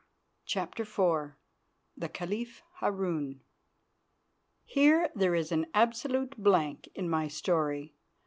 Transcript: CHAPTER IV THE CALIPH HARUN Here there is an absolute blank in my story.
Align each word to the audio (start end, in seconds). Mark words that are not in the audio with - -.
CHAPTER 0.47 0.81
IV 0.81 1.33
THE 1.95 2.09
CALIPH 2.11 2.63
HARUN 2.79 3.41
Here 4.65 5.11
there 5.13 5.35
is 5.35 5.51
an 5.51 5.67
absolute 5.75 6.35
blank 6.37 6.89
in 6.95 7.07
my 7.07 7.27
story. 7.27 7.93